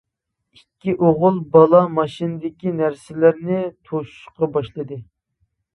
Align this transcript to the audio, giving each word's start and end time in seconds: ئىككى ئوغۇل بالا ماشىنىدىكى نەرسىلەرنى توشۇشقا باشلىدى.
ئىككى 0.55 0.95
ئوغۇل 1.07 1.37
بالا 1.57 1.83
ماشىنىدىكى 1.99 2.75
نەرسىلەرنى 2.81 3.63
توشۇشقا 3.91 4.53
باشلىدى. 4.59 5.05